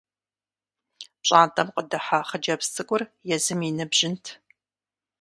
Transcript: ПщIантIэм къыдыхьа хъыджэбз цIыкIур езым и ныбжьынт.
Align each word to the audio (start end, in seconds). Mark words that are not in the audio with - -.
ПщIантIэм 1.21 1.67
къыдыхьа 1.75 2.19
хъыджэбз 2.29 2.67
цIыкIур 2.73 3.01
езым 3.35 3.59
и 3.67 3.69
ныбжьынт. 3.77 4.25